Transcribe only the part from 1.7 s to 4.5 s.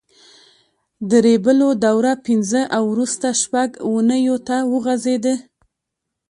دوره پینځه او وروسته شپږ اوونیو